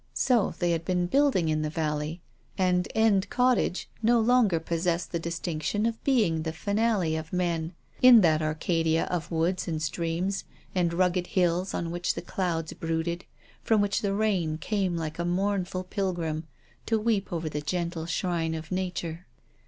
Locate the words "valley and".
1.69-2.87